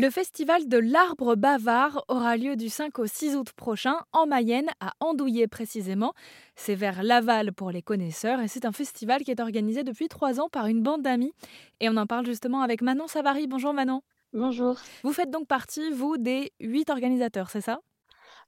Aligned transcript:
Le 0.00 0.10
festival 0.10 0.68
de 0.68 0.78
l'arbre 0.78 1.34
bavard 1.34 2.04
aura 2.06 2.36
lieu 2.36 2.54
du 2.54 2.68
5 2.68 3.00
au 3.00 3.08
6 3.08 3.34
août 3.34 3.50
prochain 3.50 3.96
en 4.12 4.28
Mayenne, 4.28 4.68
à 4.78 4.92
Andouillé 5.00 5.48
précisément. 5.48 6.12
C'est 6.54 6.76
vers 6.76 7.02
Laval 7.02 7.52
pour 7.52 7.72
les 7.72 7.82
connaisseurs 7.82 8.38
et 8.38 8.46
c'est 8.46 8.64
un 8.64 8.70
festival 8.70 9.24
qui 9.24 9.32
est 9.32 9.40
organisé 9.40 9.82
depuis 9.82 10.06
trois 10.06 10.38
ans 10.38 10.48
par 10.48 10.66
une 10.66 10.84
bande 10.84 11.02
d'amis. 11.02 11.32
Et 11.80 11.88
on 11.88 11.96
en 11.96 12.06
parle 12.06 12.26
justement 12.26 12.60
avec 12.60 12.80
Manon 12.80 13.08
Savary. 13.08 13.48
Bonjour 13.48 13.74
Manon. 13.74 14.02
Bonjour. 14.32 14.76
Vous 15.02 15.12
faites 15.12 15.32
donc 15.32 15.48
partie, 15.48 15.90
vous, 15.90 16.16
des 16.16 16.52
huit 16.60 16.90
organisateurs, 16.90 17.50
c'est 17.50 17.60
ça? 17.60 17.80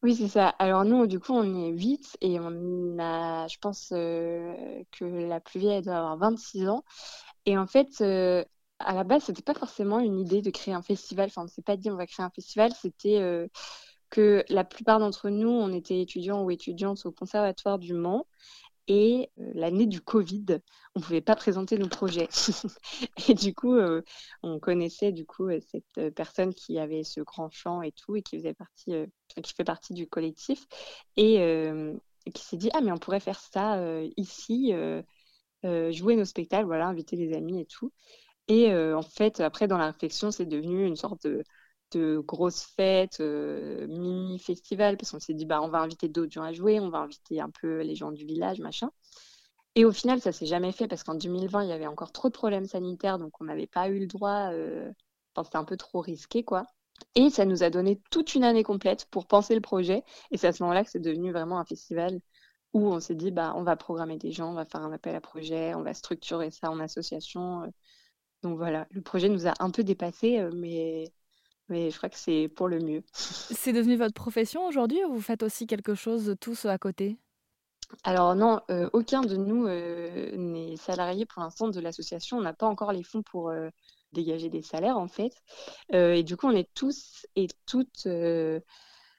Oui, 0.04 0.14
c'est 0.14 0.28
ça. 0.28 0.50
Alors 0.60 0.84
nous, 0.84 1.08
du 1.08 1.18
coup, 1.18 1.32
on 1.32 1.66
est 1.66 1.70
huit 1.70 2.16
et 2.20 2.38
on 2.38 2.96
a, 3.00 3.48
je 3.48 3.58
pense 3.58 3.90
euh, 3.92 4.54
que 4.92 5.04
la 5.04 5.40
plus 5.40 5.58
vieille 5.58 5.82
doit 5.82 5.96
avoir 5.96 6.16
26 6.16 6.68
ans. 6.68 6.84
Et 7.44 7.58
en 7.58 7.66
fait, 7.66 7.88
euh, 8.02 8.44
à 8.80 8.94
la 8.94 9.04
base, 9.04 9.24
c'était 9.24 9.42
pas 9.42 9.54
forcément 9.54 10.00
une 10.00 10.18
idée 10.18 10.42
de 10.42 10.50
créer 10.50 10.74
un 10.74 10.82
festival. 10.82 11.26
Enfin, 11.26 11.42
on 11.42 11.44
ne 11.44 11.50
s'est 11.50 11.62
pas 11.62 11.76
dit 11.76 11.90
on 11.90 11.96
va 11.96 12.06
créer 12.06 12.24
un 12.24 12.30
festival. 12.30 12.72
C'était 12.72 13.20
euh, 13.20 13.46
que 14.10 14.44
la 14.48 14.64
plupart 14.64 14.98
d'entre 14.98 15.28
nous, 15.28 15.50
on 15.50 15.72
était 15.72 16.00
étudiants 16.00 16.42
ou 16.42 16.50
étudiantes 16.50 17.04
au 17.04 17.12
Conservatoire 17.12 17.78
du 17.78 17.94
Mans. 17.94 18.26
Et 18.88 19.30
euh, 19.38 19.50
l'année 19.54 19.86
du 19.86 20.00
Covid, 20.00 20.46
on 20.94 21.00
ne 21.00 21.04
pouvait 21.04 21.20
pas 21.20 21.36
présenter 21.36 21.78
nos 21.78 21.88
projets. 21.88 22.28
et 23.28 23.34
du 23.34 23.54
coup, 23.54 23.74
euh, 23.74 24.02
on 24.42 24.58
connaissait 24.58 25.12
du 25.12 25.26
coup 25.26 25.48
cette 25.70 26.14
personne 26.14 26.54
qui 26.54 26.78
avait 26.78 27.04
ce 27.04 27.20
grand 27.20 27.50
champ 27.50 27.82
et 27.82 27.92
tout, 27.92 28.16
et 28.16 28.22
qui 28.22 28.38
faisait 28.38 28.54
partie, 28.54 28.92
qui 29.42 29.54
fait 29.54 29.64
partie 29.64 29.92
du 29.92 30.08
collectif, 30.08 30.66
et, 31.16 31.34
et 31.36 32.32
qui 32.32 32.42
s'est 32.42 32.56
dit 32.56 32.70
ah 32.72 32.80
mais 32.80 32.90
on 32.90 32.98
pourrait 32.98 33.20
faire 33.20 33.38
ça 33.38 33.80
ici, 34.16 34.72
jouer 35.62 36.16
nos 36.16 36.24
spectacles, 36.24 36.66
voilà, 36.66 36.88
inviter 36.88 37.14
les 37.14 37.36
amis 37.36 37.60
et 37.60 37.66
tout. 37.66 37.92
Et 38.50 38.72
euh, 38.72 38.98
en 38.98 39.02
fait, 39.02 39.38
après, 39.38 39.68
dans 39.68 39.78
la 39.78 39.86
réflexion, 39.86 40.32
c'est 40.32 40.44
devenu 40.44 40.84
une 40.84 40.96
sorte 40.96 41.24
de, 41.92 42.18
grosse 42.18 42.64
fête, 42.76 43.20
euh, 43.20 43.86
mini-festival, 43.86 44.96
parce 44.96 45.12
qu'on 45.12 45.20
s'est 45.20 45.34
dit, 45.34 45.46
bah, 45.46 45.62
on 45.62 45.68
va 45.68 45.78
inviter 45.78 46.08
d'autres 46.08 46.32
gens 46.32 46.42
à 46.42 46.52
jouer, 46.52 46.80
on 46.80 46.90
va 46.90 46.98
inviter 46.98 47.40
un 47.40 47.50
peu 47.50 47.82
les 47.82 47.94
gens 47.94 48.10
du 48.10 48.24
village, 48.24 48.58
machin. 48.58 48.90
Et 49.76 49.84
au 49.84 49.92
final, 49.92 50.20
ça 50.20 50.32
s'est 50.32 50.46
jamais 50.46 50.72
fait, 50.72 50.88
parce 50.88 51.04
qu'en 51.04 51.14
2020, 51.14 51.62
il 51.62 51.68
y 51.68 51.72
avait 51.72 51.86
encore 51.86 52.10
trop 52.10 52.28
de 52.28 52.32
problèmes 52.32 52.66
sanitaires, 52.66 53.18
donc 53.18 53.40
on 53.40 53.44
n'avait 53.44 53.68
pas 53.68 53.88
eu 53.88 54.00
le 54.00 54.06
droit, 54.08 54.50
euh... 54.52 54.90
enfin, 55.34 55.44
c'était 55.44 55.58
un 55.58 55.64
peu 55.64 55.76
trop 55.76 56.00
risqué, 56.00 56.42
quoi. 56.42 56.64
Et 57.14 57.30
ça 57.30 57.44
nous 57.44 57.62
a 57.62 57.70
donné 57.70 58.00
toute 58.10 58.34
une 58.34 58.44
année 58.44 58.64
complète 58.64 59.06
pour 59.12 59.28
penser 59.28 59.54
le 59.54 59.60
projet. 59.60 60.02
Et 60.32 60.38
c'est 60.38 60.48
à 60.48 60.52
ce 60.52 60.62
moment-là 60.64 60.84
que 60.84 60.90
c'est 60.90 60.98
devenu 61.00 61.32
vraiment 61.32 61.60
un 61.60 61.64
festival 61.64 62.20
où 62.72 62.88
on 62.92 63.00
s'est 63.00 63.14
dit, 63.14 63.30
bah, 63.30 63.54
on 63.56 63.62
va 63.62 63.76
programmer 63.76 64.18
des 64.18 64.32
gens, 64.32 64.50
on 64.50 64.54
va 64.54 64.66
faire 64.66 64.82
un 64.82 64.92
appel 64.92 65.14
à 65.14 65.20
projet, 65.20 65.74
on 65.74 65.82
va 65.82 65.94
structurer 65.94 66.50
ça 66.50 66.70
en 66.70 66.80
association. 66.80 67.72
Donc 68.42 68.56
voilà, 68.56 68.86
le 68.90 69.02
projet 69.02 69.28
nous 69.28 69.46
a 69.46 69.54
un 69.60 69.70
peu 69.70 69.84
dépassé, 69.84 70.38
euh, 70.38 70.50
mais, 70.54 71.12
mais 71.68 71.90
je 71.90 71.96
crois 71.96 72.08
que 72.08 72.16
c'est 72.16 72.48
pour 72.48 72.68
le 72.68 72.78
mieux. 72.78 73.02
C'est 73.12 73.72
devenu 73.72 73.96
votre 73.96 74.14
profession 74.14 74.66
aujourd'hui 74.66 75.04
ou 75.04 75.14
vous 75.14 75.20
faites 75.20 75.42
aussi 75.42 75.66
quelque 75.66 75.94
chose 75.94 76.34
tous 76.40 76.64
à 76.64 76.78
côté? 76.78 77.18
Alors 78.04 78.34
non, 78.36 78.60
euh, 78.70 78.88
aucun 78.92 79.20
de 79.22 79.36
nous 79.36 79.66
euh, 79.66 80.36
n'est 80.36 80.76
salarié 80.76 81.26
pour 81.26 81.42
l'instant 81.42 81.68
de 81.68 81.80
l'association. 81.80 82.38
On 82.38 82.42
n'a 82.42 82.52
pas 82.52 82.66
encore 82.66 82.92
les 82.92 83.02
fonds 83.02 83.22
pour 83.22 83.52
dégager 84.12 84.48
des 84.48 84.62
salaires 84.62 84.96
en 84.96 85.08
fait. 85.08 85.32
et 85.92 86.22
du 86.22 86.36
coup, 86.36 86.46
on 86.46 86.56
est 86.56 86.72
tous 86.74 87.26
et 87.36 87.48
toutes 87.66 88.06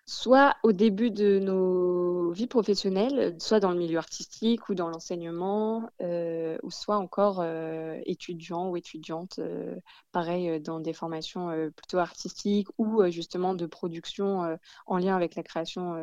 soit 0.05 0.55
au 0.63 0.71
début 0.71 1.11
de 1.11 1.39
nos 1.39 2.31
vies 2.31 2.47
professionnelles, 2.47 3.35
soit 3.39 3.59
dans 3.59 3.71
le 3.71 3.77
milieu 3.77 3.97
artistique 3.97 4.67
ou 4.69 4.75
dans 4.75 4.89
l'enseignement, 4.89 5.89
euh, 6.01 6.57
ou 6.63 6.71
soit 6.71 6.97
encore 6.97 7.39
euh, 7.41 7.99
étudiants 8.05 8.69
ou 8.69 8.77
étudiantes, 8.77 9.39
euh, 9.39 9.75
pareil, 10.11 10.59
dans 10.59 10.79
des 10.79 10.93
formations 10.93 11.49
plutôt 11.75 11.99
artistiques 11.99 12.67
ou 12.77 13.03
justement 13.09 13.53
de 13.53 13.65
production 13.65 14.57
en 14.87 14.97
lien 14.97 15.15
avec 15.15 15.35
la 15.35 15.43
création 15.43 15.95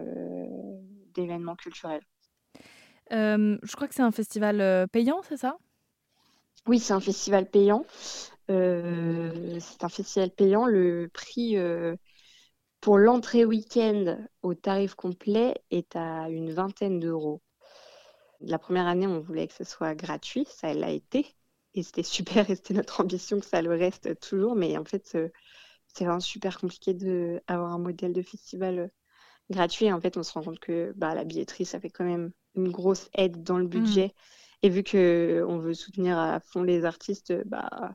d'événements 1.14 1.56
culturels. 1.56 2.02
je 3.10 3.74
crois 3.74 3.88
que 3.88 3.94
c'est 3.94 4.02
un 4.02 4.12
festival 4.12 4.88
payant, 4.88 5.20
c'est 5.28 5.36
ça? 5.36 5.58
Oui, 6.66 6.78
c'est 6.78 6.92
un 6.92 7.00
festival 7.00 7.48
payant. 7.50 7.84
c'est 8.48 9.82
un 9.84 9.88
festival 9.88 10.30
payant. 10.30 10.66
Le 10.66 11.10
prix 11.12 11.56
pour 12.80 12.98
l'entrée 12.98 13.44
week-end 13.44 14.18
au 14.42 14.54
tarif 14.54 14.94
complet 14.94 15.54
est 15.70 15.96
à 15.96 16.28
une 16.28 16.52
vingtaine 16.52 17.00
d'euros. 17.00 17.42
La 18.40 18.58
première 18.58 18.86
année, 18.86 19.06
on 19.06 19.20
voulait 19.20 19.48
que 19.48 19.54
ce 19.54 19.64
soit 19.64 19.94
gratuit, 19.94 20.46
ça 20.48 20.72
l'a 20.72 20.90
été. 20.90 21.26
Et 21.74 21.82
c'était 21.82 22.02
super, 22.02 22.48
et 22.50 22.54
c'était 22.54 22.74
notre 22.74 23.00
ambition 23.00 23.40
que 23.40 23.46
ça 23.46 23.62
le 23.62 23.70
reste 23.70 24.18
toujours. 24.20 24.54
Mais 24.54 24.76
en 24.78 24.84
fait, 24.84 25.12
euh, 25.16 25.28
c'est 25.86 26.04
vraiment 26.04 26.20
super 26.20 26.58
compliqué 26.58 26.94
d'avoir 26.94 27.72
un 27.72 27.78
modèle 27.78 28.12
de 28.12 28.22
festival 28.22 28.78
euh, 28.78 28.88
gratuit. 29.50 29.92
En 29.92 30.00
fait, 30.00 30.16
on 30.16 30.22
se 30.22 30.32
rend 30.32 30.42
compte 30.42 30.60
que 30.60 30.92
bah, 30.96 31.14
la 31.14 31.24
billetterie, 31.24 31.64
ça 31.64 31.80
fait 31.80 31.90
quand 31.90 32.04
même 32.04 32.30
une 32.54 32.70
grosse 32.70 33.08
aide 33.14 33.42
dans 33.42 33.58
le 33.58 33.64
mmh. 33.64 33.70
budget. 33.70 34.14
Et 34.62 34.68
vu 34.68 34.82
qu'on 34.82 35.58
veut 35.58 35.74
soutenir 35.74 36.18
à 36.18 36.40
fond 36.40 36.62
les 36.62 36.84
artistes, 36.84 37.32
bah, 37.46 37.94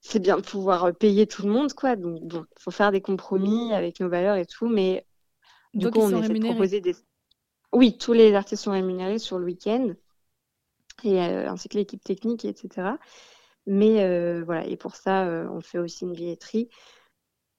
c'est 0.00 0.18
bien 0.18 0.36
de 0.36 0.42
pouvoir 0.42 0.84
euh, 0.84 0.92
payer 0.92 1.26
tout 1.26 1.42
le 1.42 1.52
monde, 1.52 1.72
quoi. 1.72 1.96
Donc, 1.96 2.20
il 2.22 2.62
faut 2.62 2.70
faire 2.70 2.90
des 2.90 3.00
compromis 3.00 3.72
avec 3.72 4.00
nos 4.00 4.08
valeurs 4.08 4.36
et 4.36 4.46
tout, 4.46 4.68
mais 4.68 5.06
du 5.74 5.90
coup, 5.90 6.00
on 6.00 6.22
essaie 6.22 6.32
de 6.32 6.44
proposer 6.44 6.80
des. 6.80 6.96
Oui, 7.72 7.96
tous 7.96 8.12
les 8.12 8.34
artistes 8.34 8.64
sont 8.64 8.72
rémunérés 8.72 9.18
sur 9.18 9.38
le 9.38 9.44
week-end, 9.44 9.92
et 11.04 11.20
euh, 11.20 11.48
ainsi 11.48 11.68
que 11.68 11.78
l'équipe 11.78 12.02
technique, 12.02 12.44
etc. 12.44 12.88
Mais 13.66 14.02
euh, 14.02 14.42
voilà, 14.44 14.66
et 14.66 14.76
pour 14.76 14.96
ça, 14.96 15.24
on 15.50 15.60
fait 15.60 15.78
aussi 15.78 16.04
une 16.04 16.14
billetterie. 16.14 16.68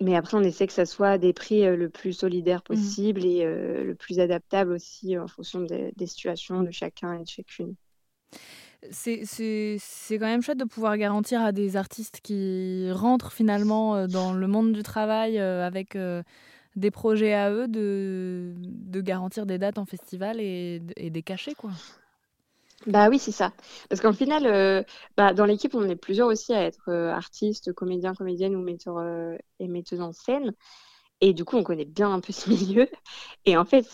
Mais 0.02 0.16
après, 0.16 0.36
on 0.36 0.42
essaie 0.42 0.66
que 0.66 0.74
ça 0.74 0.88
soit 0.88 1.20
des 1.20 1.32
prix 1.32 1.64
le 1.64 1.88
plus 1.88 2.14
solidaires 2.14 2.62
mmh. 2.62 2.74
possible 2.74 3.24
et 3.24 3.46
le 3.46 3.94
plus 3.94 4.20
adaptable 4.20 4.74
aussi 4.74 5.16
en 5.16 5.28
fonction 5.28 5.62
des 5.62 6.08
situations 6.08 6.64
de 6.64 6.72
chacun 6.72 7.14
et 7.14 7.24
de 7.24 7.30
chacune 7.30 7.76
c'est 8.90 9.78
quand 10.12 10.26
même 10.26 10.42
chouette 10.42 10.58
de 10.58 10.66
pouvoir 10.66 10.98
garantir 10.98 11.42
à 11.42 11.52
des 11.52 11.78
artistes 11.78 12.20
qui 12.22 12.92
rentrent 12.92 13.32
finalement 13.32 13.96
euh, 13.96 14.08
dans 14.08 14.34
le 14.34 14.48
monde 14.48 14.74
du 14.74 14.84
travail 14.84 15.40
euh, 15.40 15.66
avec 15.66 15.96
euh, 15.96 16.24
des 16.76 16.90
projets 16.90 17.34
à 17.34 17.52
eux 17.52 17.68
de, 17.68 18.54
de 18.58 19.02
garantir 19.02 19.46
des 19.46 19.58
dates 19.58 19.78
en 19.78 19.86
festival 19.86 20.40
et, 20.40 20.80
des 20.80 21.22
cachets 21.22 21.54
quoi. 21.54 21.72
Bah 22.88 23.10
oui, 23.10 23.20
c'est 23.20 23.32
ça. 23.32 23.54
Parce 23.90 24.02
qu'en 24.02 24.12
final, 24.14 24.84
bah, 25.16 25.34
dans 25.34 25.46
l'équipe, 25.46 25.76
on 25.76 25.88
est 25.88 25.96
plusieurs 25.96 26.28
aussi 26.28 26.52
à 26.52 26.64
être 26.64 26.92
artistes, 26.92 27.74
comédiens, 27.74 28.16
comédiennes 28.16 28.56
ou 28.56 28.64
metteurs 28.64 29.00
et 29.60 29.68
metteuses 29.68 30.02
en 30.02 30.14
scène. 30.14 30.56
Et 31.20 31.34
du 31.36 31.46
coup, 31.46 31.58
on 31.58 31.64
connaît 31.64 31.86
bien 31.86 32.12
un 32.12 32.22
peu 32.22 32.34
ce 32.34 32.50
milieu. 32.50 32.88
Et 33.46 33.56
en 33.56 33.66
fait, 33.66 33.86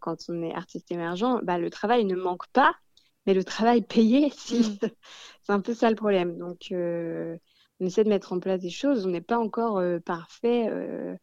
quand 0.00 0.16
on 0.28 0.42
est 0.42 0.52
artiste 0.52 0.90
émergent, 0.90 1.38
bah, 1.44 1.56
le 1.56 1.70
travail 1.70 2.04
ne 2.04 2.16
manque 2.16 2.48
pas, 2.48 2.74
mais 3.26 3.34
le 3.34 3.44
travail 3.44 3.82
payé, 3.82 4.30
si, 4.36 4.60
mm. 4.60 4.78
c'est 5.42 5.52
un 5.52 5.60
peu 5.60 5.74
ça 5.74 5.90
le 5.90 5.96
problème. 5.96 6.38
Donc, 6.38 6.72
euh, 6.72 7.36
on 7.80 7.86
essaie 7.86 8.04
de 8.04 8.08
mettre 8.08 8.32
en 8.32 8.40
place 8.40 8.60
des 8.60 8.70
choses. 8.70 9.06
On 9.06 9.10
n'est 9.10 9.20
pas 9.20 9.38
encore 9.38 9.78
euh, 9.78 9.98
parfait, 9.98 10.68
euh, 10.68 11.16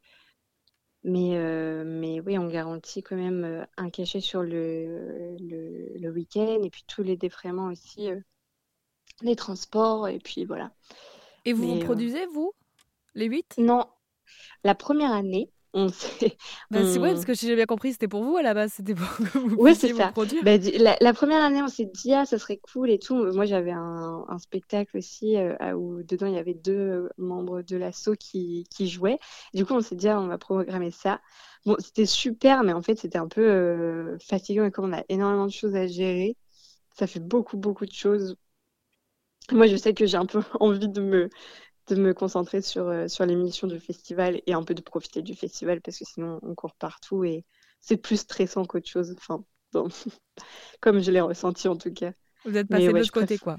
mais, 1.03 1.37
mais 1.85 2.19
oui, 2.19 2.37
on 2.37 2.47
garantit 2.47 3.01
quand 3.01 3.15
même 3.15 3.65
un 3.77 3.89
cachet 3.89 4.19
sur 4.19 4.43
le, 4.43 5.37
le, 5.39 6.09
week-end 6.09 6.59
et 6.61 6.69
puis 6.69 6.83
tous 6.87 7.03
les 7.03 7.15
défraiements 7.15 7.67
aussi, 7.67 8.09
les 9.21 9.35
transports, 9.37 10.09
et 10.09 10.19
puis 10.19 10.43
voilà. 10.43 10.73
Et 11.45 11.53
vous 11.53 11.75
vous 11.75 11.79
produisez, 11.79 12.25
vous, 12.25 12.51
les 13.15 13.27
huit? 13.27 13.55
Non. 13.57 13.85
La 14.65 14.75
première 14.75 15.13
année, 15.13 15.49
on 15.73 15.89
sait. 15.89 16.37
C'est 16.71 16.97
vrai, 16.97 17.13
parce 17.13 17.25
que 17.25 17.33
si 17.33 17.47
j'ai 17.47 17.55
bien 17.55 17.65
compris, 17.65 17.91
c'était 17.93 18.07
pour 18.07 18.23
vous 18.23 18.37
à 18.37 18.41
la 18.41 18.53
base, 18.53 18.73
c'était 18.73 18.95
pour 18.95 19.07
que 19.15 19.23
vous 19.37 19.55
oui, 19.57 19.75
c'est 19.75 19.93
ça. 19.93 20.11
Bah, 20.43 20.57
la, 21.01 21.13
première 21.13 21.43
année, 21.43 21.61
on 21.61 21.67
s'est 21.67 21.89
dit, 21.93 22.13
ah, 22.13 22.25
ça 22.25 22.37
serait 22.39 22.57
cool 22.57 22.89
et 22.89 22.99
tout. 22.99 23.15
Moi, 23.33 23.45
j'avais 23.45 23.71
un, 23.71 24.25
un, 24.27 24.37
spectacle 24.39 24.97
aussi 24.97 25.37
euh, 25.37 25.73
où 25.73 26.01
dedans, 26.03 26.27
il 26.27 26.33
y 26.33 26.39
avait 26.39 26.53
deux 26.53 27.09
membres 27.17 27.61
de 27.61 27.77
l'assaut 27.77 28.15
qui, 28.15 28.65
qui 28.69 28.87
jouaient. 28.87 29.19
Du 29.53 29.65
coup, 29.65 29.73
on 29.73 29.81
s'est 29.81 29.95
dit, 29.95 30.07
ah, 30.07 30.19
on 30.19 30.27
va 30.27 30.37
programmer 30.37 30.91
ça. 30.91 31.21
Bon, 31.65 31.75
c'était 31.79 32.05
super, 32.05 32.63
mais 32.63 32.73
en 32.73 32.81
fait, 32.81 32.97
c'était 32.97 33.17
un 33.17 33.27
peu 33.27 33.47
euh, 33.47 34.17
fatigant 34.19 34.65
et 34.65 34.71
comme 34.71 34.85
on 34.85 34.97
a 34.97 35.03
énormément 35.09 35.45
de 35.45 35.51
choses 35.51 35.75
à 35.75 35.87
gérer, 35.87 36.37
ça 36.97 37.07
fait 37.07 37.19
beaucoup, 37.19 37.57
beaucoup 37.57 37.85
de 37.85 37.91
choses. 37.91 38.35
Moi, 39.51 39.67
je 39.67 39.75
sais 39.75 39.93
que 39.93 40.05
j'ai 40.05 40.17
un 40.17 40.25
peu 40.25 40.41
envie 40.59 40.89
de 40.89 41.01
me 41.01 41.29
de 41.95 42.01
me 42.01 42.13
concentrer 42.13 42.61
sur, 42.61 42.87
euh, 42.87 43.07
sur 43.07 43.25
l'émission 43.25 43.67
du 43.67 43.79
festival 43.79 44.41
et 44.45 44.53
un 44.53 44.63
peu 44.63 44.73
de 44.73 44.81
profiter 44.81 45.21
du 45.21 45.35
festival 45.35 45.81
parce 45.81 45.97
que 45.97 46.05
sinon 46.05 46.39
on 46.41 46.55
court 46.55 46.75
partout 46.75 47.23
et 47.23 47.45
c'est 47.81 47.97
plus 47.97 48.17
stressant 48.17 48.65
qu'autre 48.65 48.87
chose. 48.87 49.15
Enfin, 49.17 49.43
comme 50.81 50.99
je 50.99 51.11
l'ai 51.11 51.21
ressenti 51.21 51.67
en 51.67 51.75
tout 51.75 51.93
cas. 51.93 52.13
Vous 52.45 52.55
êtes 52.55 52.67
passé 52.67 52.87
de 52.87 52.91
l'autre 52.91 53.11
côté, 53.11 53.37
quoi. 53.37 53.57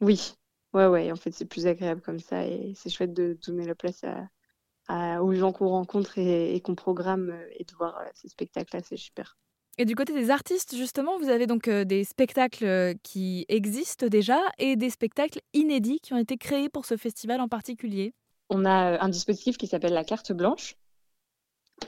Oui, 0.00 0.34
ouais, 0.72 0.86
ouais. 0.86 1.12
En 1.12 1.16
fait, 1.16 1.32
c'est 1.32 1.44
plus 1.44 1.66
agréable 1.66 2.00
comme 2.00 2.20
ça 2.20 2.46
et 2.46 2.72
c'est 2.76 2.90
chouette 2.90 3.14
de 3.14 3.38
donner 3.46 3.66
la 3.66 3.74
place 3.74 4.04
à, 4.88 5.22
aux 5.22 5.32
gens 5.34 5.52
qu'on 5.52 5.68
rencontre 5.68 6.18
et, 6.18 6.60
qu'on 6.60 6.74
programme 6.74 7.30
euh, 7.30 7.48
et 7.58 7.64
de 7.64 7.74
voir 7.74 7.98
euh, 7.98 8.04
ces 8.14 8.28
spectacles-là, 8.28 8.82
c'est 8.82 8.96
super. 8.96 9.38
Et 9.76 9.84
du 9.84 9.96
côté 9.96 10.12
des 10.12 10.30
artistes, 10.30 10.76
justement, 10.76 11.18
vous 11.18 11.28
avez 11.28 11.48
donc 11.48 11.66
euh, 11.66 11.84
des 11.84 12.04
spectacles 12.04 12.64
euh, 12.64 12.94
qui 13.02 13.44
existent 13.48 14.06
déjà 14.06 14.38
et 14.58 14.76
des 14.76 14.88
spectacles 14.88 15.40
inédits 15.52 15.98
qui 16.00 16.14
ont 16.14 16.18
été 16.18 16.36
créés 16.36 16.68
pour 16.68 16.86
ce 16.86 16.96
festival 16.96 17.40
en 17.40 17.48
particulier. 17.48 18.14
On 18.50 18.64
a 18.64 19.02
un 19.02 19.08
dispositif 19.08 19.56
qui 19.56 19.66
s'appelle 19.66 19.94
la 19.94 20.04
carte 20.04 20.32
blanche. 20.32 20.76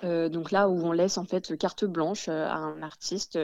donc 0.02 0.50
là 0.50 0.68
où 0.68 0.84
on 0.84 0.90
laisse 0.90 1.16
en 1.16 1.24
fait 1.24 1.56
carte 1.56 1.84
blanche 1.84 2.28
à 2.28 2.56
un 2.56 2.82
artiste 2.82 3.38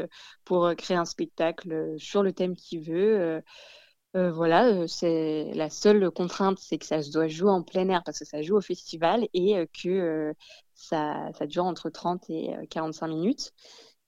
pour 0.45 0.73
créer 0.77 0.97
un 0.97 1.05
spectacle 1.05 1.95
sur 1.99 2.23
le 2.23 2.33
thème 2.33 2.57
qu'il 2.57 2.81
veut. 2.81 3.43
voilà, 4.15 4.89
c'est 4.89 5.53
la 5.55 5.69
seule 5.69 6.11
contrainte, 6.11 6.59
c'est 6.59 6.79
que 6.79 6.87
ça 6.87 7.03
se 7.03 7.13
doit 7.13 7.29
jouer 7.29 7.51
en 7.51 7.63
plein 7.63 7.89
air 7.91 8.03
parce 8.03 8.19
que 8.19 8.25
ça 8.25 8.41
joue 8.41 8.57
au 8.57 8.63
festival 8.63 9.29
et 9.35 9.69
que 9.83 10.35
ça, 10.75 11.31
dure 11.43 11.67
entre 11.67 11.91
30 11.91 12.31
et 12.31 12.55
45 12.71 13.09
minutes. 13.09 13.53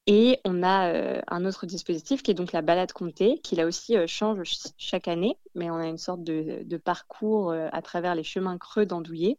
Et 0.07 0.41
on 0.45 0.63
a 0.63 0.93
euh, 0.93 1.23
un 1.29 1.47
autre 1.47 1.65
dispositif 1.65 2.23
qui 2.23 2.31
est 2.31 2.35
donc 2.35 2.53
la 2.53 2.61
balade 2.61 2.93
comptée, 2.93 3.41
qui 3.41 3.57
là 3.57 3.67
aussi 3.67 3.97
euh, 3.97 4.07
change 4.07 4.43
chaque 4.77 5.09
année, 5.09 5.39
mais 5.55 5.71
on 5.71 5.77
a 5.77 5.87
une 5.87 5.99
sorte 5.99 6.23
de, 6.23 6.77
parcours 6.77 7.51
euh, 7.51 7.69
à 7.73 7.81
travers 7.81 8.15
les 8.15 8.25
chemins 8.25 8.59
creux 8.59 8.85
d'Andouillé. 8.85 9.39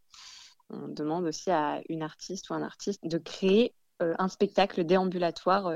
On 0.70 0.88
demande 0.88 1.24
aussi 1.26 1.50
à 1.50 1.80
une 1.88 2.02
artiste 2.02 2.50
ou 2.50 2.54
un 2.54 2.62
artiste 2.62 3.06
de 3.06 3.18
créer 3.18 3.72
un 4.00 4.28
spectacle 4.28 4.84
déambulatoire 4.84 5.72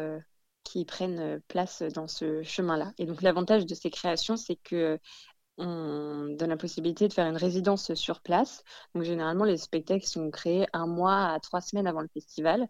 qui 0.65 0.85
prenne 0.85 1.41
place 1.47 1.83
dans 1.83 2.09
ce 2.09 2.43
chemin-là. 2.43 2.93
Et 2.99 3.07
donc 3.07 3.23
l'avantage 3.23 3.67
de 3.67 3.75
ces 3.75 3.89
créations, 3.91 4.37
c'est 4.37 4.57
que 4.57 4.99
on 5.59 6.35
donne 6.37 6.49
la 6.49 6.57
possibilité 6.57 7.07
de 7.07 7.13
faire 7.13 7.29
une 7.29 7.37
résidence 7.37 7.95
sur 7.95 8.21
place. 8.21 8.65
Donc 8.95 9.05
généralement, 9.05 9.45
les 9.45 9.59
spectacles 9.59 10.07
sont 10.07 10.29
créés 10.31 10.67
un 10.73 10.87
mois 10.87 11.27
à 11.27 11.39
trois 11.39 11.61
semaines 11.61 11.87
avant 11.87 12.01
le 12.01 12.09
festival. 12.13 12.69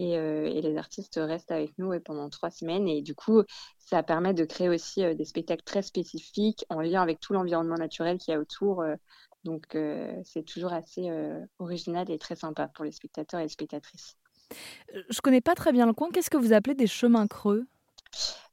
Euh, 0.00 0.46
et, 0.46 0.60
les 0.60 0.76
artistes 0.76 1.18
restent 1.22 1.50
avec 1.50 1.76
nous 1.78 1.98
pendant 2.00 2.28
trois 2.28 2.50
semaines. 2.50 2.88
Et 2.88 3.02
du 3.02 3.14
coup, 3.14 3.42
ça 3.78 4.02
permet 4.02 4.34
de 4.34 4.44
créer 4.44 4.68
aussi 4.68 5.02
euh, 5.02 5.14
des 5.14 5.24
spectacles 5.24 5.64
très 5.64 5.82
spécifiques 5.82 6.64
en 6.68 6.80
lien 6.80 7.02
avec 7.02 7.20
tout 7.20 7.32
l'environnement 7.32 7.76
naturel 7.76 8.18
qu'il 8.18 8.32
y 8.32 8.36
a 8.36 8.40
autour. 8.40 8.82
Euh. 8.82 8.94
donc, 9.44 9.76
c'est 10.24 10.44
toujours 10.44 10.72
assez 10.72 11.10
original 11.58 12.10
et 12.10 12.18
très 12.18 12.36
sympa 12.36 12.68
pour 12.68 12.84
les 12.84 12.92
spectateurs 12.92 13.40
et 13.40 13.44
les 13.44 13.48
spectatrices. 13.48 14.16
Je 14.92 15.20
connais 15.20 15.40
pas 15.40 15.54
très 15.54 15.72
bien 15.72 15.86
le 15.86 15.92
coin. 15.92 16.10
Qu'est-ce 16.10 16.30
que 16.30 16.36
vous 16.36 16.52
appelez 16.52 16.74
des 16.74 16.86
chemins 16.86 17.26
creux? 17.26 17.66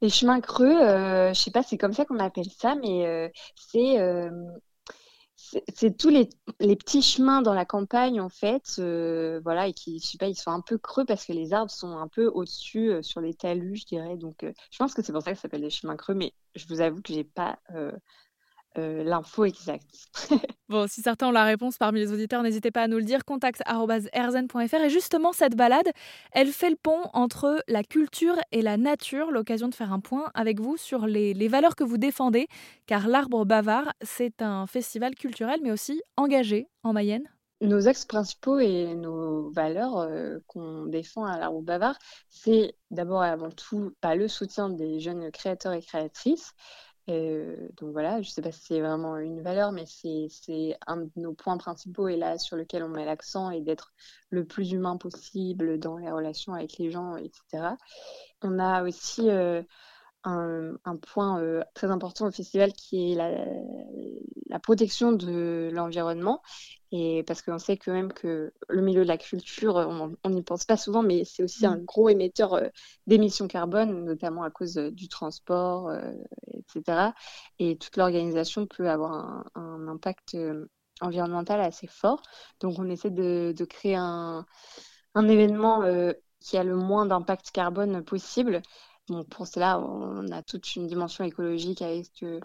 Les 0.00 0.10
chemins 0.10 0.40
creux, 0.40 0.78
je 0.78 1.34
sais 1.34 1.50
pas, 1.50 1.62
c'est 1.62 1.78
comme 1.78 1.92
ça 1.92 2.04
qu'on 2.04 2.18
appelle 2.18 2.50
ça, 2.50 2.74
mais 2.76 3.32
c'est 3.56 3.98
c'est 5.74 5.96
tous 5.96 6.08
les, 6.08 6.28
petits 6.76 7.02
chemins 7.02 7.42
dans 7.42 7.54
la 7.54 7.64
campagne 7.64 8.20
en 8.20 8.28
fait, 8.28 8.76
euh, 8.78 9.40
voilà, 9.42 9.68
et 9.68 9.72
qui, 9.72 9.98
je 10.00 10.06
sais 10.06 10.30
ils 10.30 10.34
sont 10.34 10.50
un 10.50 10.60
peu 10.60 10.78
creux 10.78 11.04
parce 11.04 11.24
que 11.26 11.32
les 11.32 11.52
arbres 11.52 11.70
sont 11.70 11.98
un 11.98 12.08
peu 12.08 12.26
au-dessus 12.26 12.90
euh, 12.90 13.02
sur 13.02 13.20
les 13.20 13.34
talus, 13.34 13.76
je 13.76 13.86
dirais. 13.86 14.16
Donc, 14.16 14.42
euh, 14.42 14.52
je 14.70 14.78
pense 14.78 14.94
que 14.94 15.02
c'est 15.02 15.12
pour 15.12 15.22
ça 15.22 15.32
que 15.32 15.36
ça 15.36 15.42
s'appelle 15.42 15.62
les 15.62 15.70
chemins 15.70 15.96
creux, 15.96 16.14
mais 16.14 16.32
je 16.54 16.66
vous 16.68 16.80
avoue 16.80 17.02
que 17.02 17.12
j'ai 17.12 17.24
pas 17.24 17.58
euh, 18.78 19.04
l'info 19.04 19.44
exacte. 19.44 20.08
bon, 20.68 20.86
si 20.88 21.02
certains 21.02 21.28
ont 21.28 21.32
la 21.32 21.44
réponse 21.44 21.78
parmi 21.78 22.00
les 22.00 22.12
auditeurs, 22.12 22.42
n'hésitez 22.42 22.70
pas 22.70 22.82
à 22.82 22.88
nous 22.88 22.98
le 22.98 23.04
dire. 23.04 23.24
contact.erzen.fr. 23.24 24.74
Et 24.74 24.90
justement, 24.90 25.32
cette 25.32 25.56
balade, 25.56 25.90
elle 26.32 26.48
fait 26.48 26.70
le 26.70 26.76
pont 26.76 27.02
entre 27.12 27.62
la 27.68 27.82
culture 27.82 28.36
et 28.52 28.62
la 28.62 28.76
nature. 28.76 29.30
L'occasion 29.30 29.68
de 29.68 29.74
faire 29.74 29.92
un 29.92 30.00
point 30.00 30.30
avec 30.34 30.60
vous 30.60 30.76
sur 30.76 31.06
les, 31.06 31.48
valeurs 31.48 31.76
que 31.76 31.84
vous 31.84 31.98
défendez, 31.98 32.48
car 32.86 33.08
l'Arbre 33.08 33.44
Bavard, 33.44 33.92
c'est 34.02 34.42
un 34.42 34.66
festival 34.66 35.14
culturel, 35.14 35.60
mais 35.62 35.70
aussi 35.70 36.02
engagé 36.16 36.68
en 36.82 36.92
Mayenne. 36.92 37.28
Nos 37.62 37.88
axes 37.88 38.04
principaux 38.04 38.58
et 38.58 38.94
nos 38.94 39.50
valeurs 39.50 39.96
euh, 39.96 40.38
qu'on 40.46 40.84
défend 40.84 41.24
à 41.24 41.38
l'Arbre 41.38 41.62
Bavard, 41.62 41.96
c'est 42.28 42.74
d'abord 42.90 43.24
et 43.24 43.28
avant 43.28 43.50
tout 43.50 43.94
pas 44.02 44.14
le 44.14 44.28
soutien 44.28 44.68
des 44.68 45.00
jeunes 45.00 45.30
créateurs 45.30 45.72
et 45.72 45.80
créatrices, 45.80 46.52
euh, 47.08 47.68
donc 47.76 47.92
voilà, 47.92 48.20
je 48.22 48.28
ne 48.28 48.32
sais 48.32 48.42
pas 48.42 48.50
si 48.50 48.60
c'est 48.62 48.80
vraiment 48.80 49.16
une 49.16 49.40
valeur, 49.40 49.72
mais 49.72 49.84
c'est 49.86 50.76
un 50.86 50.96
de 50.96 51.10
nos 51.16 51.34
points 51.34 51.56
principaux 51.56 52.08
et 52.08 52.16
là 52.16 52.38
sur 52.38 52.56
lequel 52.56 52.82
on 52.82 52.88
met 52.88 53.04
l'accent 53.04 53.50
et 53.50 53.60
d'être 53.60 53.92
le 54.30 54.44
plus 54.44 54.72
humain 54.72 54.96
possible 54.96 55.78
dans 55.78 55.98
les 55.98 56.10
relations 56.10 56.52
avec 56.54 56.78
les 56.78 56.90
gens, 56.90 57.16
etc. 57.16 57.76
On 58.42 58.58
a 58.58 58.82
aussi 58.82 59.30
euh, 59.30 59.62
un, 60.26 60.96
point 60.96 61.40
euh, 61.40 61.62
très 61.74 61.90
important 61.90 62.26
au 62.26 62.30
festival 62.30 62.72
qui 62.72 63.12
est 63.12 63.14
la, 63.14 64.58
protection 64.60 65.12
de 65.12 65.70
l'environnement. 65.72 66.42
Et 66.92 67.24
parce 67.24 67.42
qu'on 67.42 67.58
sait 67.58 67.76
quand 67.76 67.92
même 67.92 68.12
que 68.12 68.52
le 68.68 68.82
milieu 68.82 69.02
de 69.02 69.08
la 69.08 69.18
culture, 69.18 69.74
on 69.76 70.30
n'y 70.30 70.42
pense 70.42 70.64
pas 70.64 70.76
souvent, 70.76 71.02
mais 71.02 71.24
c'est 71.24 71.42
aussi 71.42 71.66
un 71.66 71.76
mmh. 71.76 71.84
gros 71.84 72.08
émetteur 72.08 72.54
euh, 72.54 72.68
d'émissions 73.06 73.48
carbone, 73.48 74.04
notamment 74.04 74.42
à 74.42 74.50
cause 74.50 74.78
euh, 74.78 74.90
du 74.90 75.08
transport, 75.08 75.92
etc. 76.52 77.10
Et 77.58 77.76
toute 77.76 77.96
l'organisation 77.96 78.66
peut 78.66 78.88
avoir 78.88 79.44
un, 79.54 79.88
impact 79.88 80.36
environnemental 81.00 81.60
assez 81.60 81.86
fort. 81.86 82.22
Donc 82.60 82.78
on 82.78 82.88
essaie 82.88 83.10
de, 83.10 83.54
créer 83.68 83.96
un, 83.96 84.46
un 85.14 85.28
événement 85.28 85.82
qui 86.40 86.56
a 86.56 86.64
le 86.64 86.76
moins 86.76 87.06
d'impact 87.06 87.50
carbone 87.50 88.02
possible 88.02 88.62
pour 89.30 89.46
cela, 89.46 89.80
on 89.80 90.28
a 90.32 90.42
toute 90.42 90.74
une 90.76 90.86
dimension 90.86 91.24
écologique 91.24 91.80
avec 91.82 92.10
euh, 92.22 92.40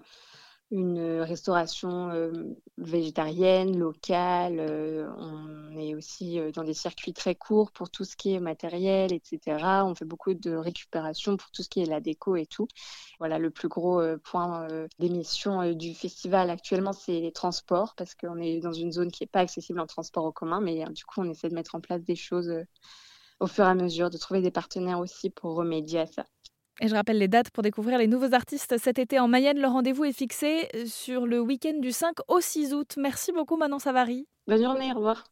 une 0.69 1.21
restauration 1.21 2.09
euh, 2.11 2.31
végétarienne, 2.77 3.77
locale. 3.77 4.57
Euh, 4.59 5.09
on 5.17 5.75
est 5.77 5.95
aussi 5.95 6.39
dans 6.53 6.63
des 6.63 6.75
circuits 6.75 7.13
très 7.13 7.33
courts 7.33 7.71
pour 7.71 7.89
tout 7.89 8.05
ce 8.05 8.15
qui 8.15 8.33
est 8.33 8.39
matériel, 8.39 9.11
etc. 9.11 9.83
On 9.85 9.95
fait 9.95 10.05
beaucoup 10.05 10.35
de 10.35 10.51
récupération 10.51 11.35
pour 11.35 11.49
tout 11.49 11.63
ce 11.63 11.69
qui 11.69 11.81
est 11.81 11.85
la 11.85 11.99
déco 11.99 12.35
et 12.35 12.45
tout. 12.45 12.67
Voilà, 13.17 13.39
le 13.39 13.49
plus 13.49 13.67
gros 13.67 13.99
point 14.23 14.67
d'émission 14.99 15.73
du 15.73 15.95
festival 15.95 16.49
actuellement, 16.51 16.93
c'est 16.93 17.19
les 17.19 17.31
transports, 17.31 17.95
parce 17.95 18.13
qu'on 18.13 18.37
est 18.37 18.59
dans 18.59 18.73
une 18.73 18.91
zone 18.91 19.11
qui 19.11 19.23
n'est 19.23 19.27
pas 19.27 19.39
accessible 19.39 19.79
en 19.79 19.87
transport 19.87 20.25
en 20.25 20.31
commun, 20.31 20.61
mais 20.61 20.85
du 20.91 21.05
coup, 21.05 21.21
on 21.21 21.29
essaie 21.29 21.49
de 21.49 21.55
mettre 21.55 21.75
en 21.75 21.81
place 21.81 22.03
des 22.03 22.15
choses 22.15 22.53
au 23.41 23.47
fur 23.47 23.65
et 23.65 23.69
à 23.69 23.75
mesure, 23.75 24.11
de 24.11 24.17
trouver 24.17 24.41
des 24.41 24.51
partenaires 24.51 24.99
aussi 24.99 25.31
pour 25.31 25.55
remédier 25.55 25.99
à 25.99 26.05
ça. 26.05 26.25
Et 26.83 26.88
je 26.88 26.95
rappelle 26.95 27.19
les 27.19 27.28
dates 27.28 27.51
pour 27.51 27.62
découvrir 27.62 28.00
les 28.00 28.07
nouveaux 28.07 28.33
artistes 28.33 28.75
cet 28.80 28.98
été 28.98 29.19
en 29.19 29.28
Mayenne. 29.28 29.60
Le 29.60 29.68
rendez-vous 29.68 30.04
est 30.04 30.13
fixé 30.13 30.68
sur 30.88 31.28
le 31.28 31.39
week-end 31.39 31.78
du 31.80 31.92
5 31.92 32.16
au 32.28 32.42
6 32.42 32.74
août. 32.74 32.95
Merci 32.98 33.31
beaucoup 33.31 33.56
Manon 33.56 33.78
Savary. 33.78 34.28
Bonne 34.48 34.63
journée, 34.63 34.92
au 34.92 34.95
revoir. 34.95 35.24